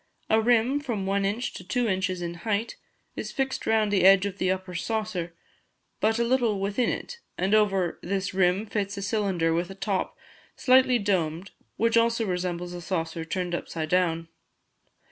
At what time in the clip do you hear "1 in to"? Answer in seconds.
1.05-1.63